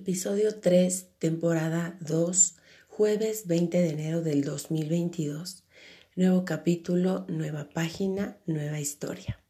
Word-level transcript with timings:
Episodio 0.00 0.58
3, 0.60 1.08
temporada 1.18 1.98
2, 2.00 2.56
jueves 2.88 3.46
20 3.46 3.82
de 3.82 3.90
enero 3.90 4.22
del 4.22 4.42
2022. 4.42 5.64
Nuevo 6.16 6.46
capítulo, 6.46 7.26
nueva 7.28 7.68
página, 7.68 8.38
nueva 8.46 8.80
historia. 8.80 9.42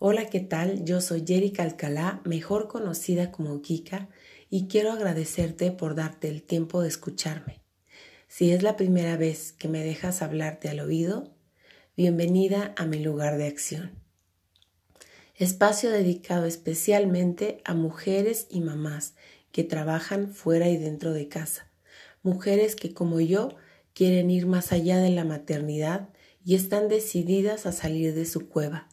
Hola, 0.00 0.28
¿qué 0.28 0.40
tal? 0.40 0.84
Yo 0.84 1.00
soy 1.00 1.22
Jerica 1.24 1.62
Alcalá, 1.62 2.20
mejor 2.24 2.66
conocida 2.66 3.30
como 3.30 3.62
Kika, 3.62 4.08
y 4.50 4.66
quiero 4.66 4.90
agradecerte 4.90 5.70
por 5.70 5.94
darte 5.94 6.28
el 6.28 6.42
tiempo 6.42 6.82
de 6.82 6.88
escucharme. 6.88 7.60
Si 8.26 8.50
es 8.50 8.64
la 8.64 8.76
primera 8.76 9.16
vez 9.16 9.52
que 9.52 9.68
me 9.68 9.84
dejas 9.84 10.20
hablarte 10.20 10.68
al 10.68 10.80
oído, 10.80 11.32
bienvenida 11.96 12.74
a 12.76 12.86
mi 12.86 12.98
lugar 12.98 13.38
de 13.38 13.46
acción 13.46 14.07
espacio 15.38 15.90
dedicado 15.90 16.46
especialmente 16.46 17.62
a 17.64 17.74
mujeres 17.74 18.46
y 18.50 18.60
mamás 18.60 19.14
que 19.52 19.64
trabajan 19.64 20.34
fuera 20.34 20.68
y 20.68 20.76
dentro 20.76 21.12
de 21.12 21.28
casa, 21.28 21.70
mujeres 22.22 22.76
que 22.76 22.92
como 22.92 23.20
yo 23.20 23.50
quieren 23.94 24.30
ir 24.30 24.46
más 24.46 24.72
allá 24.72 24.98
de 24.98 25.10
la 25.10 25.24
maternidad 25.24 26.10
y 26.44 26.54
están 26.54 26.88
decididas 26.88 27.66
a 27.66 27.72
salir 27.72 28.14
de 28.14 28.26
su 28.26 28.48
cueva, 28.48 28.88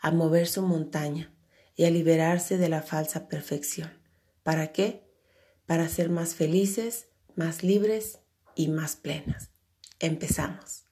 a 0.00 0.10
mover 0.10 0.48
su 0.48 0.62
montaña 0.62 1.32
y 1.76 1.84
a 1.84 1.90
liberarse 1.90 2.58
de 2.58 2.68
la 2.68 2.82
falsa 2.82 3.28
perfección. 3.28 3.90
¿Para 4.42 4.72
qué? 4.72 5.04
Para 5.66 5.88
ser 5.88 6.10
más 6.10 6.34
felices, 6.34 7.08
más 7.34 7.62
libres 7.62 8.20
y 8.54 8.68
más 8.68 8.96
plenas. 8.96 9.50
Empezamos. 9.98 10.85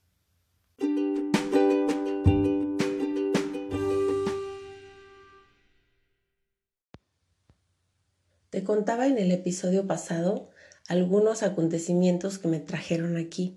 Te 8.54 8.62
contaba 8.62 9.08
en 9.08 9.18
el 9.18 9.32
episodio 9.32 9.84
pasado 9.84 10.48
algunos 10.86 11.42
acontecimientos 11.42 12.38
que 12.38 12.46
me 12.46 12.60
trajeron 12.60 13.16
aquí. 13.16 13.56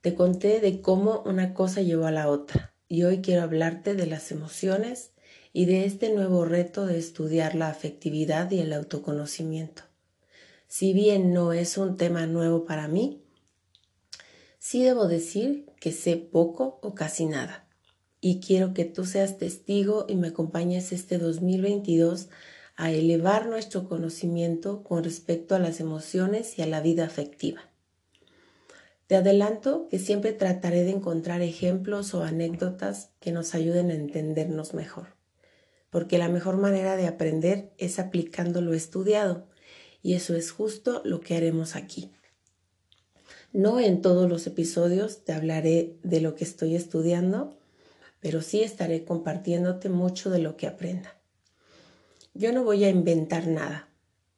Te 0.00 0.16
conté 0.16 0.58
de 0.58 0.80
cómo 0.80 1.22
una 1.24 1.54
cosa 1.54 1.82
llevó 1.82 2.06
a 2.06 2.10
la 2.10 2.28
otra 2.28 2.74
y 2.88 3.04
hoy 3.04 3.20
quiero 3.20 3.42
hablarte 3.42 3.94
de 3.94 4.06
las 4.06 4.32
emociones 4.32 5.12
y 5.52 5.66
de 5.66 5.84
este 5.84 6.12
nuevo 6.12 6.44
reto 6.44 6.84
de 6.84 6.98
estudiar 6.98 7.54
la 7.54 7.68
afectividad 7.68 8.50
y 8.50 8.58
el 8.58 8.72
autoconocimiento. 8.72 9.84
Si 10.66 10.92
bien 10.94 11.32
no 11.32 11.52
es 11.52 11.78
un 11.78 11.96
tema 11.96 12.26
nuevo 12.26 12.64
para 12.64 12.88
mí, 12.88 13.22
sí 14.58 14.82
debo 14.82 15.06
decir 15.06 15.66
que 15.78 15.92
sé 15.92 16.16
poco 16.16 16.80
o 16.82 16.96
casi 16.96 17.26
nada. 17.26 17.68
Y 18.20 18.40
quiero 18.40 18.74
que 18.74 18.84
tú 18.84 19.04
seas 19.04 19.38
testigo 19.38 20.06
y 20.08 20.16
me 20.16 20.26
acompañes 20.26 20.90
este 20.90 21.18
2022 21.18 22.30
a 22.82 22.90
elevar 22.90 23.46
nuestro 23.46 23.88
conocimiento 23.88 24.82
con 24.82 25.04
respecto 25.04 25.54
a 25.54 25.60
las 25.60 25.78
emociones 25.78 26.58
y 26.58 26.62
a 26.62 26.66
la 26.66 26.80
vida 26.80 27.04
afectiva. 27.04 27.60
Te 29.06 29.14
adelanto 29.14 29.86
que 29.88 30.00
siempre 30.00 30.32
trataré 30.32 30.82
de 30.82 30.90
encontrar 30.90 31.42
ejemplos 31.42 32.12
o 32.12 32.24
anécdotas 32.24 33.10
que 33.20 33.30
nos 33.30 33.54
ayuden 33.54 33.92
a 33.92 33.94
entendernos 33.94 34.74
mejor, 34.74 35.14
porque 35.90 36.18
la 36.18 36.28
mejor 36.28 36.56
manera 36.56 36.96
de 36.96 37.06
aprender 37.06 37.70
es 37.78 38.00
aplicando 38.00 38.60
lo 38.60 38.74
estudiado, 38.74 39.46
y 40.02 40.14
eso 40.14 40.34
es 40.34 40.50
justo 40.50 41.02
lo 41.04 41.20
que 41.20 41.36
haremos 41.36 41.76
aquí. 41.76 42.10
No 43.52 43.78
en 43.78 44.02
todos 44.02 44.28
los 44.28 44.48
episodios 44.48 45.22
te 45.22 45.32
hablaré 45.32 46.00
de 46.02 46.20
lo 46.20 46.34
que 46.34 46.42
estoy 46.42 46.74
estudiando, 46.74 47.56
pero 48.18 48.42
sí 48.42 48.64
estaré 48.64 49.04
compartiéndote 49.04 49.88
mucho 49.88 50.30
de 50.30 50.40
lo 50.40 50.56
que 50.56 50.66
aprenda. 50.66 51.21
Yo 52.34 52.52
no 52.52 52.64
voy 52.64 52.84
a 52.84 52.88
inventar 52.88 53.46
nada, 53.46 53.88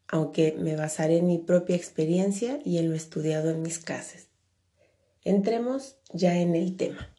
aunque 0.09 0.57
me 0.59 0.75
basaré 0.75 1.19
en 1.19 1.29
mi 1.29 1.39
propia 1.39 1.77
experiencia 1.77 2.59
y 2.65 2.79
en 2.79 2.89
lo 2.89 2.97
estudiado 2.97 3.51
en 3.51 3.63
mis 3.63 3.79
clases. 3.79 4.29
Entremos 5.23 5.97
ya 6.13 6.39
en 6.39 6.57
el 6.57 6.77
tema. 6.77 7.15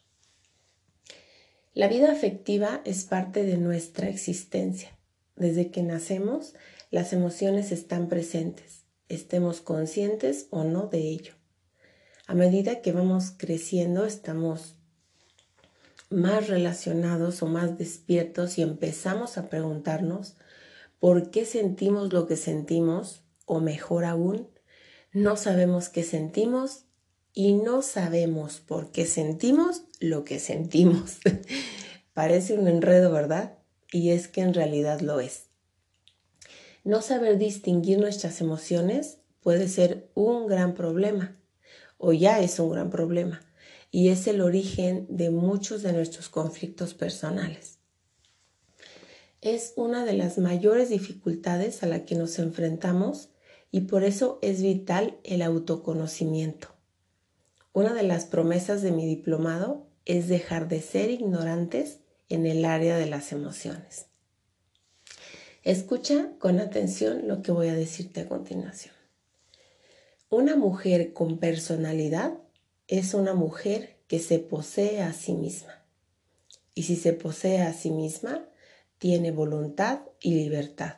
La 1.72 1.88
vida 1.88 2.12
afectiva 2.12 2.82
es 2.84 3.04
parte 3.04 3.44
de 3.44 3.56
nuestra 3.56 4.08
existencia. 4.08 4.96
Desde 5.34 5.70
que 5.70 5.82
nacemos, 5.82 6.54
las 6.90 7.12
emociones 7.12 7.72
están 7.72 8.08
presentes, 8.08 8.84
estemos 9.08 9.60
conscientes 9.60 10.46
o 10.50 10.64
no 10.64 10.86
de 10.86 11.00
ello. 11.00 11.34
A 12.26 12.34
medida 12.34 12.80
que 12.80 12.92
vamos 12.92 13.32
creciendo, 13.36 14.04
estamos 14.06 14.76
más 16.10 16.48
relacionados 16.48 17.42
o 17.42 17.46
más 17.46 17.78
despiertos 17.78 18.58
y 18.58 18.62
empezamos 18.62 19.38
a 19.38 19.48
preguntarnos 19.48 20.36
por 20.98 21.30
qué 21.30 21.44
sentimos 21.44 22.12
lo 22.12 22.26
que 22.26 22.36
sentimos, 22.36 23.22
o 23.44 23.60
mejor 23.60 24.04
aún, 24.04 24.48
no 25.12 25.36
sabemos 25.36 25.88
qué 25.88 26.02
sentimos 26.02 26.84
y 27.32 27.52
no 27.52 27.82
sabemos 27.82 28.60
por 28.60 28.90
qué 28.92 29.06
sentimos 29.06 29.82
lo 30.00 30.24
que 30.24 30.38
sentimos. 30.38 31.18
Parece 32.14 32.54
un 32.58 32.66
enredo, 32.66 33.12
¿verdad? 33.12 33.58
Y 33.92 34.10
es 34.10 34.26
que 34.26 34.40
en 34.40 34.54
realidad 34.54 35.00
lo 35.00 35.20
es. 35.20 35.44
No 36.82 37.02
saber 37.02 37.38
distinguir 37.38 37.98
nuestras 37.98 38.40
emociones 38.40 39.18
puede 39.40 39.68
ser 39.68 40.10
un 40.14 40.46
gran 40.46 40.74
problema, 40.74 41.36
o 41.98 42.12
ya 42.12 42.40
es 42.40 42.58
un 42.58 42.70
gran 42.70 42.90
problema, 42.90 43.42
y 43.90 44.08
es 44.08 44.26
el 44.26 44.40
origen 44.40 45.06
de 45.08 45.30
muchos 45.30 45.82
de 45.82 45.92
nuestros 45.92 46.28
conflictos 46.28 46.94
personales 46.94 47.75
es 49.54 49.74
una 49.76 50.04
de 50.04 50.12
las 50.12 50.38
mayores 50.38 50.88
dificultades 50.88 51.84
a 51.84 51.86
la 51.86 52.04
que 52.04 52.16
nos 52.16 52.40
enfrentamos 52.40 53.28
y 53.70 53.82
por 53.82 54.02
eso 54.02 54.40
es 54.42 54.60
vital 54.60 55.18
el 55.22 55.40
autoconocimiento. 55.40 56.74
Una 57.72 57.94
de 57.94 58.02
las 58.02 58.24
promesas 58.24 58.82
de 58.82 58.90
mi 58.90 59.06
diplomado 59.06 59.86
es 60.04 60.26
dejar 60.26 60.66
de 60.66 60.80
ser 60.80 61.10
ignorantes 61.10 62.00
en 62.28 62.44
el 62.44 62.64
área 62.64 62.98
de 62.98 63.06
las 63.06 63.30
emociones. 63.30 64.06
Escucha 65.62 66.32
con 66.40 66.58
atención 66.58 67.28
lo 67.28 67.42
que 67.42 67.52
voy 67.52 67.68
a 67.68 67.74
decirte 67.74 68.22
a 68.22 68.28
continuación. 68.28 68.94
Una 70.28 70.56
mujer 70.56 71.12
con 71.12 71.38
personalidad 71.38 72.36
es 72.88 73.14
una 73.14 73.34
mujer 73.34 73.96
que 74.08 74.18
se 74.18 74.40
posee 74.40 75.02
a 75.02 75.12
sí 75.12 75.34
misma. 75.34 75.84
Y 76.74 76.82
si 76.82 76.96
se 76.96 77.12
posee 77.12 77.62
a 77.62 77.72
sí 77.72 77.92
misma, 77.92 78.48
tiene 78.98 79.30
voluntad 79.30 80.00
y 80.20 80.34
libertad. 80.34 80.96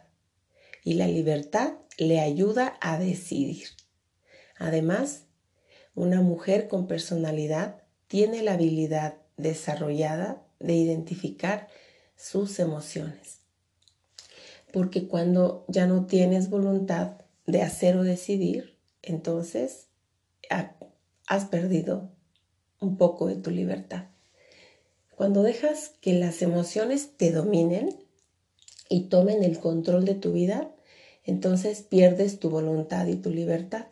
Y 0.84 0.94
la 0.94 1.06
libertad 1.06 1.74
le 1.98 2.20
ayuda 2.20 2.78
a 2.80 2.98
decidir. 2.98 3.68
Además, 4.56 5.24
una 5.94 6.20
mujer 6.20 6.68
con 6.68 6.86
personalidad 6.86 7.82
tiene 8.06 8.42
la 8.42 8.54
habilidad 8.54 9.18
desarrollada 9.36 10.42
de 10.60 10.74
identificar 10.74 11.68
sus 12.16 12.58
emociones. 12.58 13.40
Porque 14.72 15.08
cuando 15.08 15.64
ya 15.68 15.86
no 15.86 16.06
tienes 16.06 16.50
voluntad 16.50 17.18
de 17.46 17.62
hacer 17.62 17.96
o 17.96 18.02
decidir, 18.02 18.76
entonces 19.02 19.88
has 21.26 21.44
perdido 21.46 22.10
un 22.80 22.96
poco 22.96 23.26
de 23.26 23.36
tu 23.36 23.50
libertad. 23.50 24.08
Cuando 25.18 25.42
dejas 25.42 25.96
que 26.00 26.12
las 26.12 26.42
emociones 26.42 27.16
te 27.16 27.32
dominen 27.32 27.88
y 28.88 29.08
tomen 29.08 29.42
el 29.42 29.58
control 29.58 30.04
de 30.04 30.14
tu 30.14 30.32
vida, 30.32 30.70
entonces 31.24 31.82
pierdes 31.82 32.38
tu 32.38 32.50
voluntad 32.50 33.04
y 33.08 33.16
tu 33.16 33.30
libertad. 33.30 33.86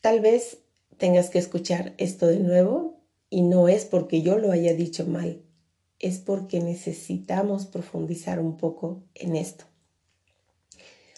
Tal 0.00 0.18
vez 0.18 0.58
tengas 0.96 1.30
que 1.30 1.38
escuchar 1.38 1.94
esto 1.98 2.26
de 2.26 2.40
nuevo 2.40 3.00
y 3.30 3.42
no 3.42 3.68
es 3.68 3.84
porque 3.84 4.22
yo 4.22 4.38
lo 4.38 4.50
haya 4.50 4.74
dicho 4.74 5.06
mal, 5.06 5.40
es 6.00 6.18
porque 6.18 6.58
necesitamos 6.58 7.66
profundizar 7.66 8.40
un 8.40 8.56
poco 8.56 9.04
en 9.14 9.36
esto. 9.36 9.66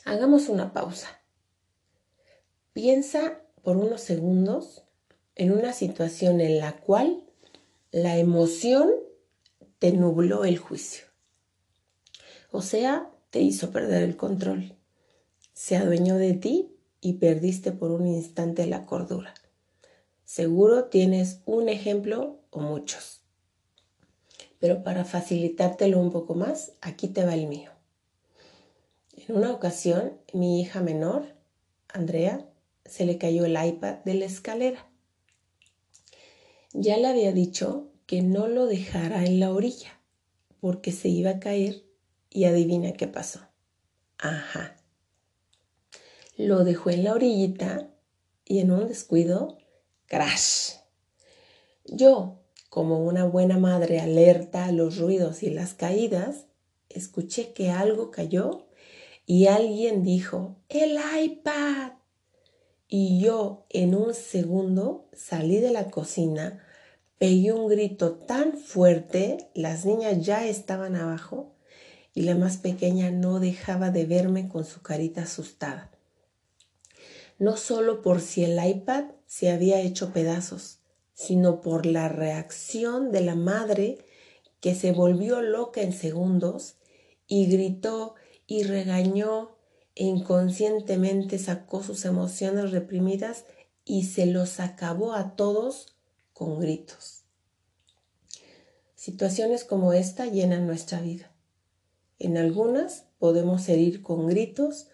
Hagamos 0.04 0.50
una 0.50 0.74
pausa. 0.74 1.08
Piensa 2.74 3.40
por 3.62 3.78
unos 3.78 4.02
segundos 4.02 4.84
en 5.36 5.52
una 5.52 5.72
situación 5.72 6.42
en 6.42 6.58
la 6.58 6.76
cual 6.76 7.24
la 7.92 8.18
emoción 8.18 8.92
te 9.80 9.90
nubló 9.92 10.44
el 10.44 10.58
juicio. 10.58 11.06
O 12.52 12.62
sea, 12.62 13.10
te 13.30 13.40
hizo 13.40 13.72
perder 13.72 14.04
el 14.04 14.16
control. 14.16 14.76
Se 15.54 15.76
adueñó 15.76 16.16
de 16.16 16.34
ti 16.34 16.76
y 17.00 17.14
perdiste 17.14 17.72
por 17.72 17.90
un 17.90 18.06
instante 18.06 18.66
la 18.66 18.86
cordura. 18.86 19.34
Seguro 20.24 20.84
tienes 20.84 21.40
un 21.46 21.68
ejemplo 21.68 22.38
o 22.50 22.60
muchos. 22.60 23.22
Pero 24.60 24.84
para 24.84 25.04
facilitártelo 25.04 25.98
un 25.98 26.12
poco 26.12 26.34
más, 26.34 26.74
aquí 26.80 27.08
te 27.08 27.24
va 27.24 27.34
el 27.34 27.48
mío. 27.48 27.72
En 29.16 29.36
una 29.36 29.52
ocasión, 29.52 30.12
mi 30.32 30.60
hija 30.60 30.80
menor, 30.80 31.34
Andrea, 31.88 32.48
se 32.84 33.04
le 33.04 33.18
cayó 33.18 33.44
el 33.44 33.58
iPad 33.60 33.96
de 34.04 34.14
la 34.14 34.26
escalera. 34.26 34.89
Ya 36.72 36.96
le 36.96 37.08
había 37.08 37.32
dicho 37.32 37.90
que 38.06 38.22
no 38.22 38.46
lo 38.46 38.66
dejara 38.66 39.24
en 39.24 39.40
la 39.40 39.52
orilla 39.52 40.00
porque 40.60 40.92
se 40.92 41.08
iba 41.08 41.30
a 41.30 41.40
caer 41.40 41.84
y 42.30 42.44
adivina 42.44 42.92
qué 42.92 43.08
pasó. 43.08 43.40
Ajá. 44.18 44.76
Lo 46.36 46.64
dejó 46.64 46.90
en 46.90 47.04
la 47.04 47.14
orillita 47.14 47.90
y 48.44 48.60
en 48.60 48.70
un 48.70 48.86
descuido, 48.86 49.58
crash. 50.06 50.74
Yo, 51.86 52.40
como 52.68 53.04
una 53.04 53.24
buena 53.24 53.58
madre 53.58 54.00
alerta 54.00 54.66
a 54.66 54.72
los 54.72 54.98
ruidos 54.98 55.42
y 55.42 55.50
las 55.50 55.74
caídas, 55.74 56.46
escuché 56.88 57.52
que 57.52 57.70
algo 57.70 58.10
cayó 58.10 58.66
y 59.26 59.46
alguien 59.46 60.02
dijo, 60.02 60.56
el 60.68 60.98
iPad. 61.22 61.92
Y 62.92 63.20
yo 63.20 63.66
en 63.70 63.94
un 63.94 64.14
segundo 64.14 65.08
salí 65.12 65.60
de 65.60 65.70
la 65.70 65.92
cocina, 65.92 66.66
pegué 67.18 67.52
un 67.52 67.68
grito 67.68 68.14
tan 68.14 68.58
fuerte, 68.58 69.48
las 69.54 69.86
niñas 69.86 70.26
ya 70.26 70.44
estaban 70.44 70.96
abajo 70.96 71.54
y 72.14 72.22
la 72.22 72.34
más 72.34 72.56
pequeña 72.56 73.12
no 73.12 73.38
dejaba 73.38 73.90
de 73.90 74.06
verme 74.06 74.48
con 74.48 74.64
su 74.64 74.82
carita 74.82 75.22
asustada. 75.22 75.92
No 77.38 77.56
solo 77.56 78.02
por 78.02 78.20
si 78.20 78.42
el 78.42 78.58
iPad 78.62 79.04
se 79.24 79.52
había 79.52 79.80
hecho 79.80 80.12
pedazos, 80.12 80.80
sino 81.14 81.60
por 81.60 81.86
la 81.86 82.08
reacción 82.08 83.12
de 83.12 83.20
la 83.20 83.36
madre 83.36 83.98
que 84.60 84.74
se 84.74 84.90
volvió 84.90 85.42
loca 85.42 85.80
en 85.80 85.92
segundos 85.92 86.74
y 87.28 87.46
gritó 87.46 88.16
y 88.48 88.64
regañó 88.64 89.59
inconscientemente 90.04 91.38
sacó 91.38 91.82
sus 91.82 92.04
emociones 92.04 92.70
reprimidas 92.70 93.44
y 93.84 94.04
se 94.04 94.26
los 94.26 94.60
acabó 94.60 95.12
a 95.12 95.36
todos 95.36 95.94
con 96.32 96.58
gritos. 96.58 97.24
Situaciones 98.94 99.64
como 99.64 99.92
esta 99.92 100.26
llenan 100.26 100.66
nuestra 100.66 101.00
vida. 101.00 101.30
En 102.18 102.38
algunas 102.38 103.04
podemos 103.18 103.68
herir 103.68 104.02
con 104.02 104.26
gritos 104.26 104.88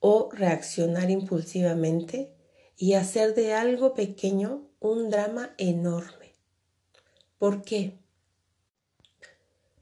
o 0.00 0.30
reaccionar 0.32 1.10
impulsivamente 1.10 2.32
y 2.76 2.94
hacer 2.94 3.34
de 3.34 3.54
algo 3.54 3.94
pequeño 3.94 4.68
un 4.80 5.10
drama 5.10 5.54
enorme. 5.58 6.34
¿Por 7.38 7.62
qué? 7.62 7.98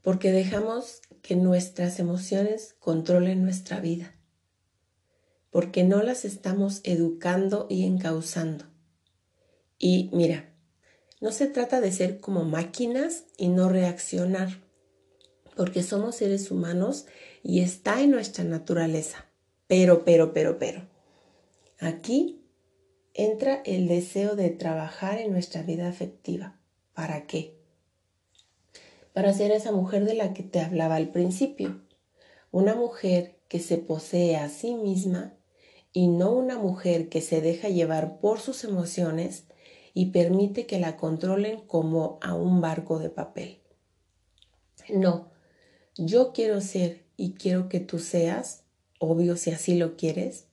Porque 0.01 0.31
dejamos 0.31 1.01
que 1.21 1.35
nuestras 1.35 1.99
emociones 1.99 2.75
controlen 2.79 3.43
nuestra 3.43 3.79
vida, 3.79 4.16
porque 5.51 5.83
no 5.83 6.03
las 6.03 6.25
estamos 6.25 6.81
educando 6.83 7.67
y 7.69 7.85
encauzando. 7.85 8.65
Y 9.77 10.09
mira, 10.13 10.53
no 11.21 11.31
se 11.31 11.47
trata 11.47 11.81
de 11.81 11.91
ser 11.91 12.19
como 12.19 12.43
máquinas 12.43 13.25
y 13.37 13.47
no 13.47 13.69
reaccionar, 13.69 14.61
porque 15.55 15.83
somos 15.83 16.15
seres 16.15 16.51
humanos 16.51 17.05
y 17.43 17.61
está 17.61 18.01
en 18.01 18.11
nuestra 18.11 18.43
naturaleza. 18.43 19.25
Pero, 19.67 20.05
pero, 20.05 20.33
pero, 20.33 20.59
pero. 20.59 20.87
Aquí 21.79 22.41
entra 23.13 23.61
el 23.65 23.87
deseo 23.87 24.35
de 24.35 24.49
trabajar 24.49 25.19
en 25.19 25.31
nuestra 25.31 25.63
vida 25.63 25.87
afectiva. 25.87 26.59
¿Para 26.93 27.27
qué? 27.27 27.57
para 29.17 29.33
ser 29.33 29.49
esa 29.49 29.71
mujer 29.71 30.05
de 30.05 30.13
la 30.13 30.31
que 30.31 30.43
te 30.43 30.59
hablaba 30.59 30.95
al 30.95 31.09
principio. 31.09 31.81
Una 32.51 32.75
mujer 32.75 33.39
que 33.47 33.57
se 33.57 33.79
posee 33.79 34.35
a 34.35 34.47
sí 34.47 34.75
misma 34.75 35.33
y 35.93 36.07
no 36.07 36.31
una 36.31 36.57
mujer 36.57 37.09
que 37.09 37.21
se 37.21 37.41
deja 37.41 37.69
llevar 37.69 38.19
por 38.19 38.39
sus 38.39 38.63
emociones 38.63 39.45
y 39.93 40.07
permite 40.07 40.65
que 40.65 40.79
la 40.79 40.97
controlen 40.97 41.61
como 41.61 42.19
a 42.21 42.35
un 42.35 42.61
barco 42.61 42.99
de 42.99 43.09
papel. 43.09 43.59
No, 44.89 45.31
yo 45.95 46.33
quiero 46.33 46.61
ser 46.61 47.03
y 47.17 47.33
quiero 47.33 47.67
que 47.67 47.79
tú 47.79 47.99
seas, 47.99 48.63
obvio 48.99 49.35
si 49.37 49.51
así 49.51 49.75
lo 49.75 49.97
quieres, 49.97 50.45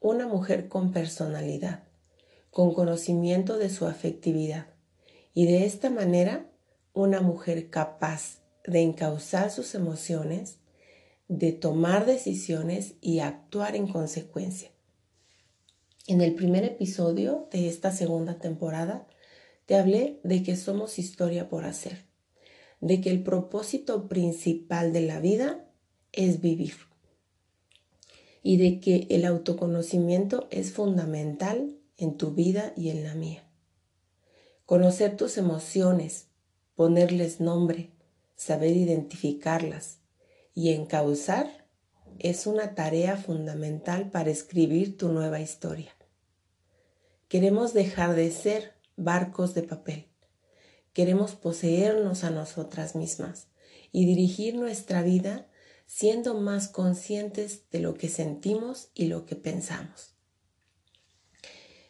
una 0.00 0.26
mujer 0.26 0.68
con 0.68 0.92
personalidad, 0.92 1.84
con 2.50 2.72
conocimiento 2.72 3.58
de 3.58 3.68
su 3.68 3.86
afectividad 3.86 4.66
y 5.34 5.46
de 5.46 5.66
esta 5.66 5.90
manera 5.90 6.46
una 6.94 7.20
mujer 7.20 7.70
capaz 7.70 8.38
de 8.64 8.80
encauzar 8.80 9.50
sus 9.50 9.74
emociones, 9.74 10.58
de 11.28 11.52
tomar 11.52 12.06
decisiones 12.06 12.94
y 13.02 13.20
actuar 13.20 13.76
en 13.76 13.86
consecuencia. 13.86 14.70
En 16.06 16.22
el 16.22 16.34
primer 16.34 16.64
episodio 16.64 17.48
de 17.52 17.68
esta 17.68 17.92
segunda 17.92 18.38
temporada 18.38 19.06
te 19.66 19.76
hablé 19.76 20.20
de 20.24 20.42
que 20.42 20.56
somos 20.56 20.98
historia 20.98 21.50
por 21.50 21.66
hacer, 21.66 22.06
de 22.80 23.02
que 23.02 23.10
el 23.10 23.22
propósito 23.22 24.08
principal 24.08 24.94
de 24.94 25.02
la 25.02 25.20
vida 25.20 25.68
es 26.12 26.40
vivir 26.40 26.74
y 28.42 28.56
de 28.56 28.80
que 28.80 29.06
el 29.10 29.26
autoconocimiento 29.26 30.48
es 30.50 30.72
fundamental 30.72 31.76
en 31.98 32.16
tu 32.16 32.32
vida 32.32 32.72
y 32.74 32.88
en 32.88 33.04
la 33.04 33.14
mía. 33.14 33.46
Conocer 34.64 35.18
tus 35.18 35.36
emociones, 35.36 36.28
ponerles 36.74 37.40
nombre, 37.40 37.90
saber 38.36 38.74
identificarlas 38.74 39.97
y 40.58 40.72
encauzar 40.72 41.68
es 42.18 42.48
una 42.48 42.74
tarea 42.74 43.16
fundamental 43.16 44.10
para 44.10 44.30
escribir 44.30 44.96
tu 44.96 45.08
nueva 45.08 45.38
historia. 45.38 45.94
Queremos 47.28 47.74
dejar 47.74 48.16
de 48.16 48.32
ser 48.32 48.72
barcos 48.96 49.54
de 49.54 49.62
papel. 49.62 50.08
Queremos 50.92 51.36
poseernos 51.36 52.24
a 52.24 52.30
nosotras 52.30 52.96
mismas 52.96 53.46
y 53.92 54.04
dirigir 54.04 54.56
nuestra 54.56 55.02
vida 55.02 55.46
siendo 55.86 56.34
más 56.34 56.66
conscientes 56.66 57.70
de 57.70 57.78
lo 57.78 57.94
que 57.94 58.08
sentimos 58.08 58.90
y 58.94 59.04
lo 59.06 59.26
que 59.26 59.36
pensamos. 59.36 60.16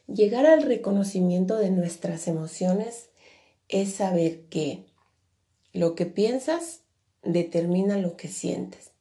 Llegar 0.06 0.44
al 0.44 0.60
reconocimiento 0.60 1.56
de 1.56 1.70
nuestras 1.70 2.28
emociones 2.28 3.08
es 3.68 3.94
saber 3.94 4.44
que 4.48 4.84
lo 5.72 5.94
que 5.94 6.04
piensas 6.04 6.82
determina 7.22 7.98
lo 7.98 8.16
que 8.16 8.28
sientes. 8.28 8.92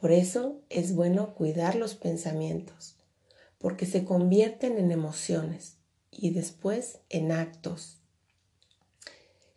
Por 0.00 0.12
eso 0.12 0.60
es 0.68 0.94
bueno 0.94 1.34
cuidar 1.34 1.74
los 1.74 1.94
pensamientos, 1.94 2.96
porque 3.58 3.86
se 3.86 4.04
convierten 4.04 4.78
en 4.78 4.92
emociones 4.92 5.76
y 6.10 6.30
después 6.30 6.98
en 7.08 7.32
actos. 7.32 7.98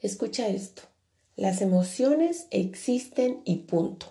Escucha 0.01 0.48
esto, 0.48 0.84
las 1.36 1.62
emociones 1.62 2.48
existen 2.51 3.41
y 3.46 3.58
punto. 3.58 4.08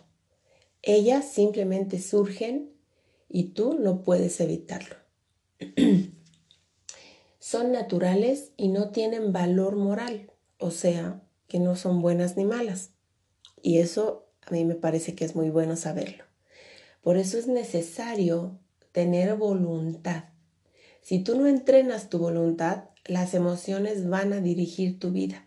Ellas 0.82 1.26
simplemente 1.26 2.00
surgen 2.00 2.72
y 3.28 3.50
tú 3.50 3.74
no 3.74 4.02
puedes 4.02 4.40
evitarlo. 4.40 4.96
son 7.38 7.72
naturales 7.72 8.52
y 8.56 8.68
no 8.68 8.90
tienen 8.90 9.32
valor 9.32 9.76
moral, 9.76 10.30
o 10.58 10.70
sea, 10.70 11.22
que 11.46 11.58
no 11.58 11.76
son 11.76 12.02
buenas 12.02 12.36
ni 12.36 12.44
malas. 12.44 12.90
Y 13.62 13.78
eso 13.78 14.26
a 14.46 14.50
mí 14.52 14.64
me 14.64 14.74
parece 14.74 15.14
que 15.14 15.24
es 15.24 15.34
muy 15.34 15.50
bueno 15.50 15.76
saberlo. 15.76 16.24
Por 17.02 17.16
eso 17.16 17.38
es 17.38 17.46
necesario 17.46 18.58
tener 18.92 19.34
voluntad. 19.36 20.24
Si 21.02 21.20
tú 21.20 21.38
no 21.38 21.46
entrenas 21.46 22.08
tu 22.08 22.18
voluntad, 22.18 22.90
las 23.04 23.34
emociones 23.34 24.08
van 24.08 24.32
a 24.32 24.40
dirigir 24.40 24.98
tu 24.98 25.10
vida. 25.10 25.46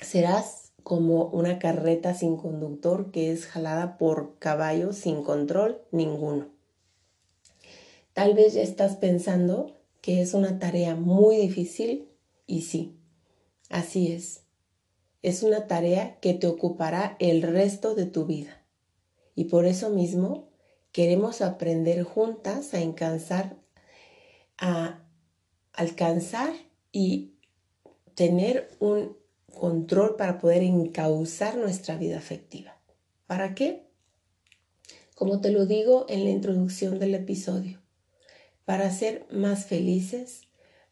Serás 0.00 0.72
como 0.84 1.24
una 1.26 1.58
carreta 1.58 2.14
sin 2.14 2.36
conductor 2.36 3.10
que 3.10 3.32
es 3.32 3.46
jalada 3.46 3.96
por 3.96 4.38
caballos 4.38 4.96
sin 4.96 5.22
control 5.22 5.80
ninguno. 5.90 6.48
Tal 8.12 8.34
vez 8.34 8.54
ya 8.54 8.62
estás 8.62 8.96
pensando 8.96 9.76
que 10.00 10.20
es 10.20 10.34
una 10.34 10.58
tarea 10.60 10.94
muy 10.94 11.36
difícil 11.36 12.08
y 12.46 12.62
sí, 12.62 12.96
así 13.70 14.12
es. 14.12 14.43
Es 15.24 15.42
una 15.42 15.66
tarea 15.66 16.20
que 16.20 16.34
te 16.34 16.46
ocupará 16.46 17.16
el 17.18 17.40
resto 17.40 17.94
de 17.94 18.04
tu 18.04 18.26
vida. 18.26 18.62
Y 19.34 19.44
por 19.44 19.64
eso 19.64 19.88
mismo 19.88 20.50
queremos 20.92 21.40
aprender 21.40 22.02
juntas 22.02 22.74
a 22.74 22.78
alcanzar, 22.82 23.56
a 24.58 25.02
alcanzar 25.72 26.52
y 26.92 27.38
tener 28.14 28.68
un 28.80 29.16
control 29.50 30.16
para 30.16 30.38
poder 30.38 30.62
encauzar 30.62 31.56
nuestra 31.56 31.96
vida 31.96 32.18
afectiva. 32.18 32.78
¿Para 33.26 33.54
qué? 33.54 33.88
Como 35.14 35.40
te 35.40 35.52
lo 35.52 35.64
digo 35.64 36.04
en 36.10 36.24
la 36.24 36.30
introducción 36.32 36.98
del 36.98 37.14
episodio, 37.14 37.80
para 38.66 38.90
ser 38.90 39.26
más 39.30 39.64
felices, 39.64 40.42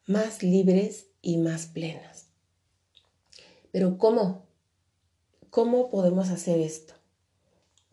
más 0.06 0.42
libres 0.42 1.08
y 1.20 1.36
más 1.36 1.66
plenas. 1.66 2.31
Pero 3.72 3.98
¿cómo? 3.98 4.44
¿Cómo 5.50 5.90
podemos 5.90 6.30
hacer 6.30 6.60
esto? 6.60 6.94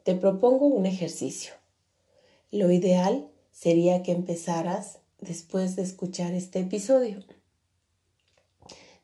Te 0.03 0.13
propongo 0.13 0.67
un 0.67 0.85
ejercicio. 0.85 1.53
Lo 2.51 2.71
ideal 2.71 3.27
sería 3.51 4.03
que 4.03 4.11
empezaras 4.11 4.99
después 5.19 5.75
de 5.75 5.81
escuchar 5.81 6.33
este 6.33 6.59
episodio. 6.59 7.23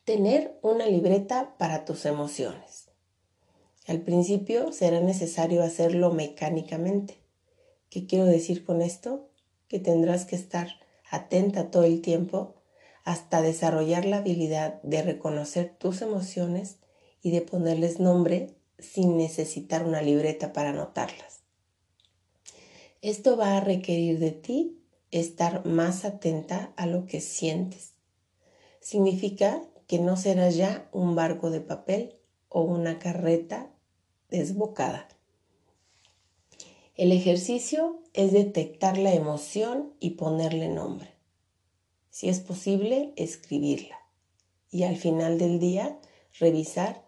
Tener 0.04 0.60
una 0.62 0.86
libreta 0.86 1.56
para 1.58 1.84
tus 1.86 2.06
emociones. 2.06 2.90
Al 3.88 4.02
principio 4.02 4.72
será 4.72 5.00
necesario 5.00 5.64
hacerlo 5.64 6.12
mecánicamente, 6.12 7.26
¿Qué 7.96 8.08
quiero 8.08 8.26
decir 8.26 8.66
con 8.66 8.82
esto? 8.82 9.30
Que 9.70 9.80
tendrás 9.80 10.26
que 10.26 10.36
estar 10.36 10.68
atenta 11.10 11.72
todo 11.72 11.86
el 11.86 12.02
tiempo 12.02 12.56
hasta 13.06 13.42
desarrollar 13.42 14.04
la 14.04 14.18
habilidad 14.18 14.82
de 14.82 15.04
reconocer 15.04 15.74
tus 15.78 16.02
emociones 16.02 16.80
y 17.22 17.32
de 17.32 17.42
ponerles 17.42 18.00
nombre 18.00 18.56
sin 18.80 19.16
necesitar 19.16 19.86
una 19.86 20.02
libreta 20.02 20.52
para 20.52 20.72
anotarlas. 20.72 21.42
Esto 23.02 23.38
va 23.38 23.56
a 23.56 23.62
requerir 23.62 24.20
de 24.20 24.32
ti 24.32 24.82
estar 25.12 25.66
más 25.66 26.04
atenta 26.04 26.74
a 26.76 26.88
lo 26.88 27.06
que 27.06 27.22
sientes. 27.22 27.94
Significa 28.82 29.62
que 29.88 30.00
no 30.00 30.18
serás 30.18 30.56
ya 30.56 30.90
un 30.92 31.16
barco 31.16 31.52
de 31.52 31.62
papel 31.62 32.16
o 32.50 32.62
una 32.62 32.98
carreta 32.98 33.72
desbocada. 34.30 35.08
El 36.96 37.12
ejercicio 37.12 38.02
es 38.14 38.32
detectar 38.32 38.98
la 38.98 39.14
emoción 39.14 39.94
y 40.00 40.12
ponerle 40.12 40.70
nombre. 40.70 41.15
Si 42.16 42.30
es 42.30 42.40
posible, 42.40 43.12
escribirla. 43.18 44.00
Y 44.72 44.84
al 44.84 44.96
final 44.96 45.38
del 45.38 45.60
día, 45.60 46.00
revisar 46.40 47.04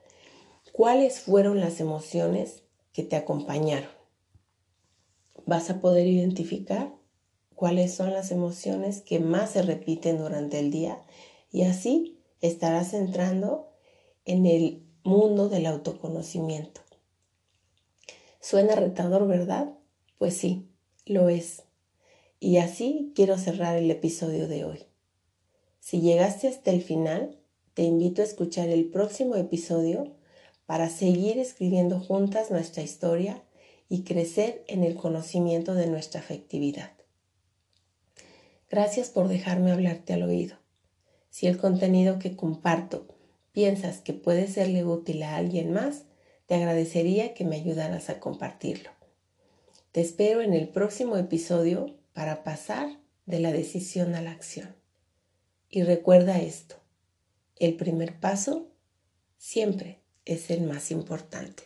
cuáles 0.73 1.21
fueron 1.21 1.61
las 1.61 1.79
emociones 1.79 2.63
que 2.91 3.03
te 3.03 3.15
acompañaron. 3.15 3.89
Vas 5.45 5.69
a 5.69 5.79
poder 5.79 6.07
identificar 6.07 6.93
cuáles 7.55 7.93
son 7.93 8.11
las 8.11 8.31
emociones 8.31 8.99
que 8.99 9.21
más 9.21 9.51
se 9.51 9.61
repiten 9.61 10.17
durante 10.17 10.59
el 10.59 10.71
día 10.71 11.01
y 11.53 11.61
así 11.61 12.19
estarás 12.41 12.93
entrando 12.93 13.69
en 14.25 14.45
el 14.45 14.85
mundo 15.05 15.47
del 15.47 15.67
autoconocimiento. 15.67 16.81
Suena 18.41 18.75
retador, 18.75 19.25
¿verdad? 19.25 19.73
Pues 20.17 20.35
sí, 20.35 20.67
lo 21.05 21.29
es. 21.29 21.63
Y 22.41 22.57
así 22.57 23.13
quiero 23.15 23.37
cerrar 23.37 23.77
el 23.77 23.89
episodio 23.89 24.49
de 24.49 24.65
hoy. 24.65 24.87
Si 25.87 26.01
llegaste 26.01 26.49
hasta 26.49 26.71
el 26.71 26.81
final, 26.81 27.39
te 27.73 27.83
invito 27.83 28.21
a 28.21 28.25
escuchar 28.25 28.67
el 28.67 28.89
próximo 28.89 29.37
episodio 29.37 30.17
para 30.65 30.89
seguir 30.89 31.39
escribiendo 31.39 32.01
juntas 32.01 32.51
nuestra 32.51 32.83
historia 32.83 33.41
y 33.87 34.03
crecer 34.03 34.65
en 34.67 34.83
el 34.83 34.95
conocimiento 34.95 35.75
de 35.75 35.87
nuestra 35.87 36.19
afectividad. 36.19 36.91
Gracias 38.69 39.07
por 39.07 39.29
dejarme 39.29 39.71
hablarte 39.71 40.11
al 40.11 40.23
oído. 40.23 40.57
Si 41.29 41.47
el 41.47 41.57
contenido 41.57 42.19
que 42.19 42.35
comparto 42.35 43.07
piensas 43.53 44.01
que 44.01 44.11
puede 44.11 44.49
serle 44.49 44.83
útil 44.83 45.23
a 45.23 45.37
alguien 45.37 45.71
más, 45.71 46.03
te 46.47 46.55
agradecería 46.55 47.33
que 47.33 47.45
me 47.45 47.55
ayudaras 47.55 48.09
a 48.09 48.19
compartirlo. 48.19 48.89
Te 49.93 50.01
espero 50.01 50.41
en 50.41 50.53
el 50.53 50.67
próximo 50.67 51.15
episodio 51.15 51.95
para 52.11 52.43
pasar 52.43 52.89
de 53.25 53.39
la 53.39 53.53
decisión 53.53 54.15
a 54.15 54.21
la 54.21 54.31
acción. 54.31 54.76
Y 55.69 55.83
recuerda 55.83 56.39
esto, 56.39 56.75
el 57.57 57.75
primer 57.75 58.19
paso 58.19 58.71
siempre 59.37 60.01
es 60.25 60.49
el 60.49 60.61
más 60.61 60.91
importante. 60.91 61.63